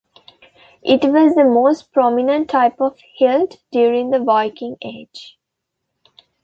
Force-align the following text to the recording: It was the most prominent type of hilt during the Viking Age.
It 0.81 1.03
was 1.03 1.35
the 1.35 1.43
most 1.45 1.93
prominent 1.93 2.49
type 2.49 2.81
of 2.81 2.97
hilt 3.17 3.59
during 3.71 4.09
the 4.09 4.17
Viking 4.17 4.77
Age. 4.81 5.37